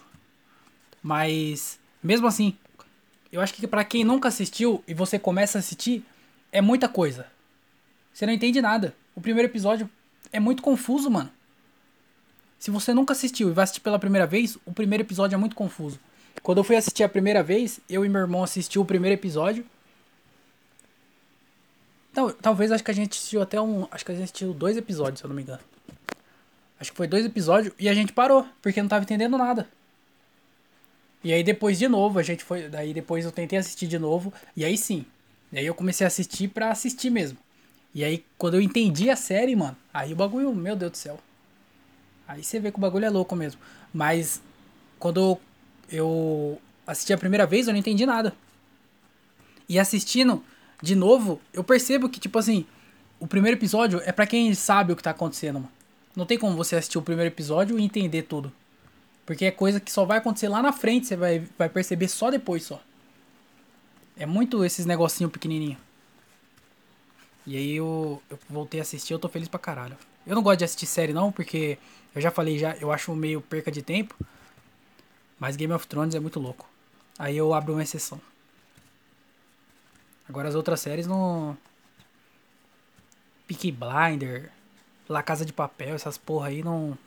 [1.02, 2.56] Mas, mesmo assim,
[3.32, 6.06] eu acho que para quem nunca assistiu e você começa a assistir,
[6.52, 7.28] é muita coisa.
[8.14, 8.96] Você não entende nada.
[9.16, 9.90] O primeiro episódio
[10.32, 11.32] é muito confuso, mano.
[12.58, 15.56] Se você nunca assistiu e vai assistir pela primeira vez, o primeiro episódio é muito
[15.56, 16.00] confuso.
[16.44, 19.66] Quando eu fui assistir a primeira vez, eu e meu irmão assistiu o primeiro episódio.
[22.12, 23.88] Então, talvez acho que a gente assistiu até um.
[23.92, 25.62] Acho que a gente assistiu dois episódios, se eu não me engano.
[26.80, 29.68] Acho que foi dois episódios e a gente parou, porque não tava entendendo nada.
[31.24, 32.68] E aí depois de novo, a gente foi.
[32.70, 34.34] Daí depois eu tentei assistir de novo.
[34.56, 35.06] E aí sim.
[35.52, 37.38] E aí eu comecei a assistir pra assistir mesmo.
[37.94, 41.20] E aí, quando eu entendi a série, mano, aí o bagulho, meu Deus do céu.
[42.28, 43.60] Aí você vê que o bagulho é louco mesmo.
[43.92, 44.42] Mas
[45.00, 45.40] quando
[45.92, 48.34] eu assisti a primeira vez, eu não entendi nada.
[49.68, 50.44] E assistindo
[50.82, 52.66] de novo, eu percebo que, tipo assim,
[53.20, 55.72] o primeiro episódio é para quem sabe o que tá acontecendo, mano.
[56.16, 58.52] Não tem como você assistir o primeiro episódio e entender tudo.
[59.26, 62.32] Porque é coisa que só vai acontecer lá na frente, você vai, vai perceber só
[62.32, 62.82] depois só.
[64.20, 65.78] É muito esses negocinho pequenininho.
[67.48, 69.98] E aí eu, eu voltei a assistir, eu tô feliz pra caralho.
[70.28, 71.78] Eu não gosto de assistir série não, porque
[72.14, 74.14] eu já falei já, eu acho meio perca de tempo.
[75.40, 76.70] Mas Game of Thrones é muito louco.
[77.18, 78.20] Aí eu abro uma exceção.
[80.28, 81.58] Agora as outras séries não.
[83.48, 84.52] Peaky Blinder,
[85.08, 86.98] La Casa de Papel, essas porra aí não.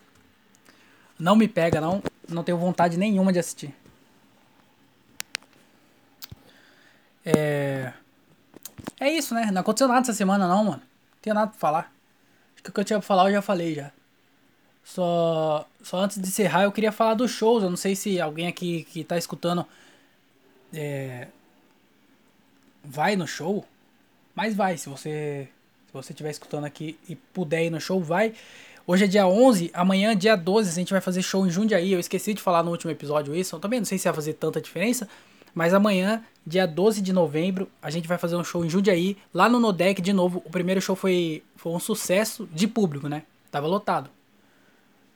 [1.19, 2.03] Não me pega, não.
[2.27, 3.75] Não tenho vontade nenhuma de assistir.
[7.25, 7.93] É.
[8.99, 9.51] É isso, né?
[9.53, 10.77] Não aconteceu nada essa semana, não, mano.
[10.79, 11.93] Não tinha nada pra falar.
[12.55, 13.91] Acho que o que eu tinha pra falar eu já falei já.
[14.85, 17.63] Só, só antes de encerrar, eu queria falar dos shows.
[17.63, 19.67] Eu não sei se alguém aqui que tá escutando
[20.73, 21.29] é,
[22.85, 23.65] vai no show.
[24.35, 25.49] Mas vai, se você
[25.93, 28.33] se você estiver escutando aqui e puder ir no show, vai.
[28.87, 31.93] Hoje é dia 11, amanhã, dia 12, a gente vai fazer show em Jundiaí.
[31.93, 33.55] Eu esqueci de falar no último episódio isso.
[33.55, 35.07] Eu também não sei se vai fazer tanta diferença.
[35.55, 39.49] Mas amanhã, dia 12 de novembro, a gente vai fazer um show em Jundiaí, lá
[39.49, 40.43] no Nodec de novo.
[40.45, 43.23] O primeiro show foi, foi um sucesso de público, né?
[43.51, 44.11] Tava lotado.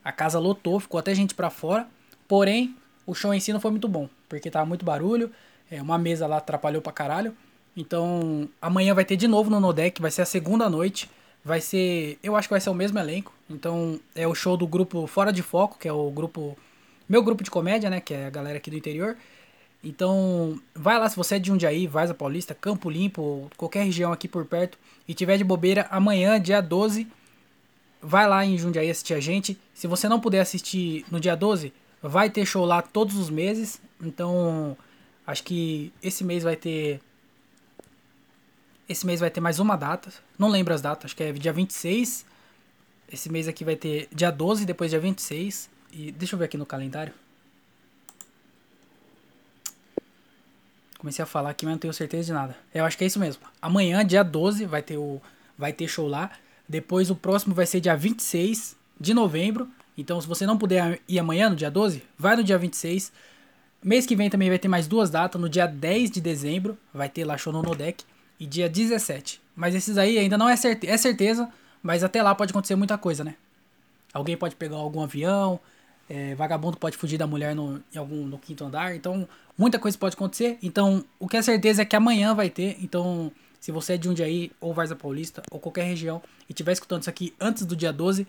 [0.05, 1.89] A casa lotou, ficou até gente para fora.
[2.29, 5.31] Porém, o show em si não foi muito bom, porque tava muito barulho.
[5.71, 7.35] É, uma mesa lá atrapalhou pra caralho.
[7.77, 11.11] Então, amanhã vai ter de novo no Nodec, vai ser a segunda noite.
[11.45, 12.19] Vai ser.
[12.23, 13.33] Eu acho que vai ser o mesmo elenco.
[13.49, 16.57] Então, é o show do grupo Fora de Foco, que é o grupo.
[17.09, 18.01] Meu grupo de comédia, né?
[18.01, 19.17] Que é a galera aqui do interior.
[19.83, 24.27] Então, vai lá se você é de Jundiaí, Vaza Paulista, Campo Limpo, qualquer região aqui
[24.27, 27.07] por perto e tiver de bobeira, amanhã, dia 12,
[28.03, 29.59] vai lá em Jundiaí assistir a gente.
[29.73, 33.81] Se você não puder assistir no dia 12, vai ter show lá todos os meses.
[34.03, 34.77] Então,
[35.27, 37.01] acho que esse mês vai ter
[38.89, 40.13] esse mês vai ter mais uma data.
[40.39, 42.25] Não lembro as datas, acho que é dia 26.
[43.13, 45.69] Esse mês aqui vai ter dia 12, depois dia 26.
[45.93, 47.13] E deixa eu ver aqui no calendário.
[50.99, 52.57] Comecei a falar aqui, mas não tenho certeza de nada.
[52.75, 53.43] Eu acho que é isso mesmo.
[53.61, 55.21] Amanhã, dia 12, vai ter o
[55.59, 56.31] vai ter show lá.
[56.69, 59.69] Depois o próximo vai ser dia 26 de novembro.
[59.97, 63.13] Então, se você não puder ir amanhã, no dia 12, vai no dia 26.
[63.83, 65.41] Mês que vem também vai ter mais duas datas.
[65.41, 68.05] No dia 10 de dezembro, vai ter lá show no Nodec.
[68.39, 69.41] E dia 17.
[69.55, 71.49] Mas esses aí ainda não é, certe é certeza,
[71.83, 73.35] mas até lá pode acontecer muita coisa, né?
[74.13, 75.59] Alguém pode pegar algum avião,
[76.09, 78.95] é, vagabundo pode fugir da mulher no, em algum, no quinto andar.
[78.95, 80.59] Então, muita coisa pode acontecer.
[80.63, 82.77] Então, o que é certeza é que amanhã vai ter.
[82.81, 87.03] Então, se você é de Jundiaí, ou Varza Paulista, ou qualquer região, e estiver escutando
[87.03, 88.27] isso aqui antes do dia 12,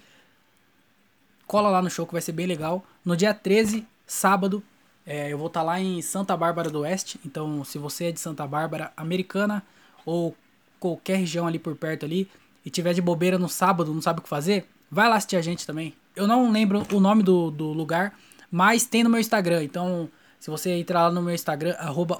[1.45, 2.83] cola lá no show que vai ser bem legal.
[3.05, 4.63] No dia 13, sábado,
[5.05, 7.19] é, eu vou estar tá lá em Santa Bárbara do Oeste.
[7.23, 9.63] Então, se você é de Santa Bárbara, americana,
[10.05, 10.35] ou
[10.79, 12.27] qualquer região ali por perto ali,
[12.65, 15.41] e tiver de bobeira no sábado, não sabe o que fazer, vai lá assistir a
[15.41, 18.17] gente também eu não lembro o nome do, do lugar,
[18.51, 19.63] mas tem no meu Instagram.
[19.63, 22.19] Então, se você entrar lá no meu Instagram, arroba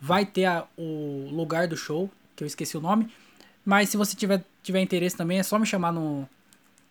[0.00, 3.12] vai ter a, o lugar do show, que eu esqueci o nome.
[3.64, 6.26] Mas se você tiver, tiver interesse também, é só me chamar no.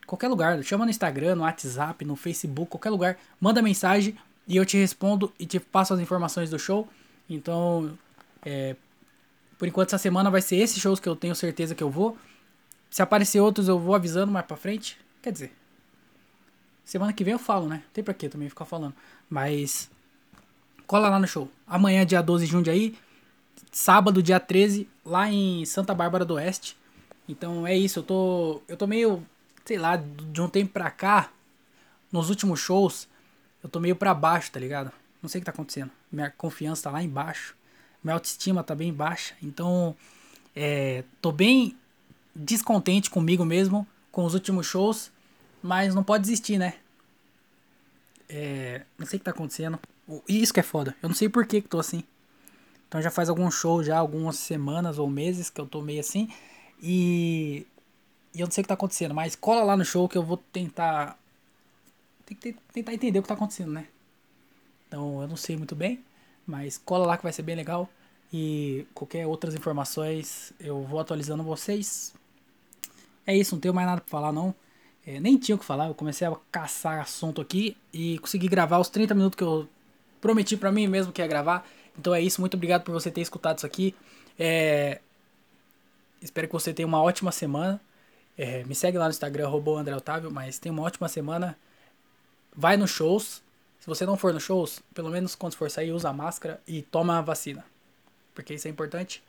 [0.05, 0.63] Qualquer lugar.
[0.63, 3.17] Chama no Instagram, no WhatsApp, no Facebook, qualquer lugar.
[3.41, 4.15] Manda mensagem
[4.47, 6.87] e eu te respondo e te passo as informações do show.
[7.29, 7.97] Então,
[8.45, 8.75] é,
[9.57, 12.15] por enquanto, essa semana vai ser esses shows que eu tenho certeza que eu vou.
[12.89, 14.97] Se aparecer outros, eu vou avisando mais pra frente.
[15.21, 15.51] Quer dizer,
[16.87, 17.83] Semana que vem eu falo, né?
[17.91, 18.95] Tem pra que também ficar falando.
[19.29, 19.91] Mas.
[20.87, 21.51] Cola lá no show.
[21.67, 22.97] Amanhã, dia 12 de junho aí.
[23.73, 26.77] Sábado, dia 13, lá em Santa Bárbara do Oeste.
[27.27, 27.99] Então é isso.
[27.99, 28.61] Eu tô.
[28.69, 29.21] Eu tô meio.
[29.65, 31.29] Sei lá, de um tempo pra cá.
[32.09, 33.05] Nos últimos shows.
[33.61, 34.89] Eu tô meio pra baixo, tá ligado?
[35.21, 35.91] Não sei o que tá acontecendo.
[36.09, 37.53] Minha confiança tá lá embaixo.
[38.01, 39.35] Minha autoestima tá bem baixa.
[39.43, 39.93] Então.
[40.55, 41.75] É, tô bem
[42.37, 43.87] descontente comigo mesmo.
[44.11, 45.11] Com os últimos shows.
[45.61, 46.75] Mas não pode desistir, né?
[48.29, 49.79] É, não sei o que tá acontecendo.
[50.27, 50.95] E isso que é foda.
[51.01, 52.03] Eu não sei por que que tô assim.
[52.87, 56.29] Então já faz algum show já, algumas semanas ou meses que eu tô meio assim.
[56.81, 57.65] E,
[58.33, 59.13] e eu não sei o que tá acontecendo.
[59.13, 61.17] Mas cola lá no show que eu vou tentar.
[62.25, 63.87] Tem que tentar entender o que tá acontecendo, né?
[64.87, 66.03] Então eu não sei muito bem.
[66.45, 67.89] Mas cola lá que vai ser bem legal.
[68.31, 72.13] E qualquer outras informações eu vou atualizando vocês.
[73.27, 74.55] É isso, não tenho mais nada pra falar não.
[75.05, 78.79] É, nem tinha o que falar, eu comecei a caçar assunto aqui e consegui gravar
[78.79, 79.69] os 30 minutos que eu
[80.21, 81.67] prometi para mim mesmo que ia gravar.
[81.97, 83.95] Então é isso, muito obrigado por você ter escutado isso aqui.
[84.39, 85.01] É...
[86.21, 87.81] Espero que você tenha uma ótima semana
[88.37, 91.57] É, me segue lá no Instagram, robô André Otávio, mas tenha uma ótima semana.
[92.55, 93.43] Vai nos shows.
[93.79, 97.19] Se você não for nos shows, pelo menos quando for sair, usa máscara e toma
[97.19, 97.65] a vacina.
[98.35, 99.23] Porque isso é importante.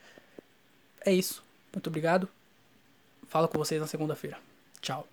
[1.05, 1.43] É isso.
[1.73, 2.29] Muito obrigado.
[3.29, 4.37] Falo com vocês na segunda-feira.
[4.81, 5.07] Tchau.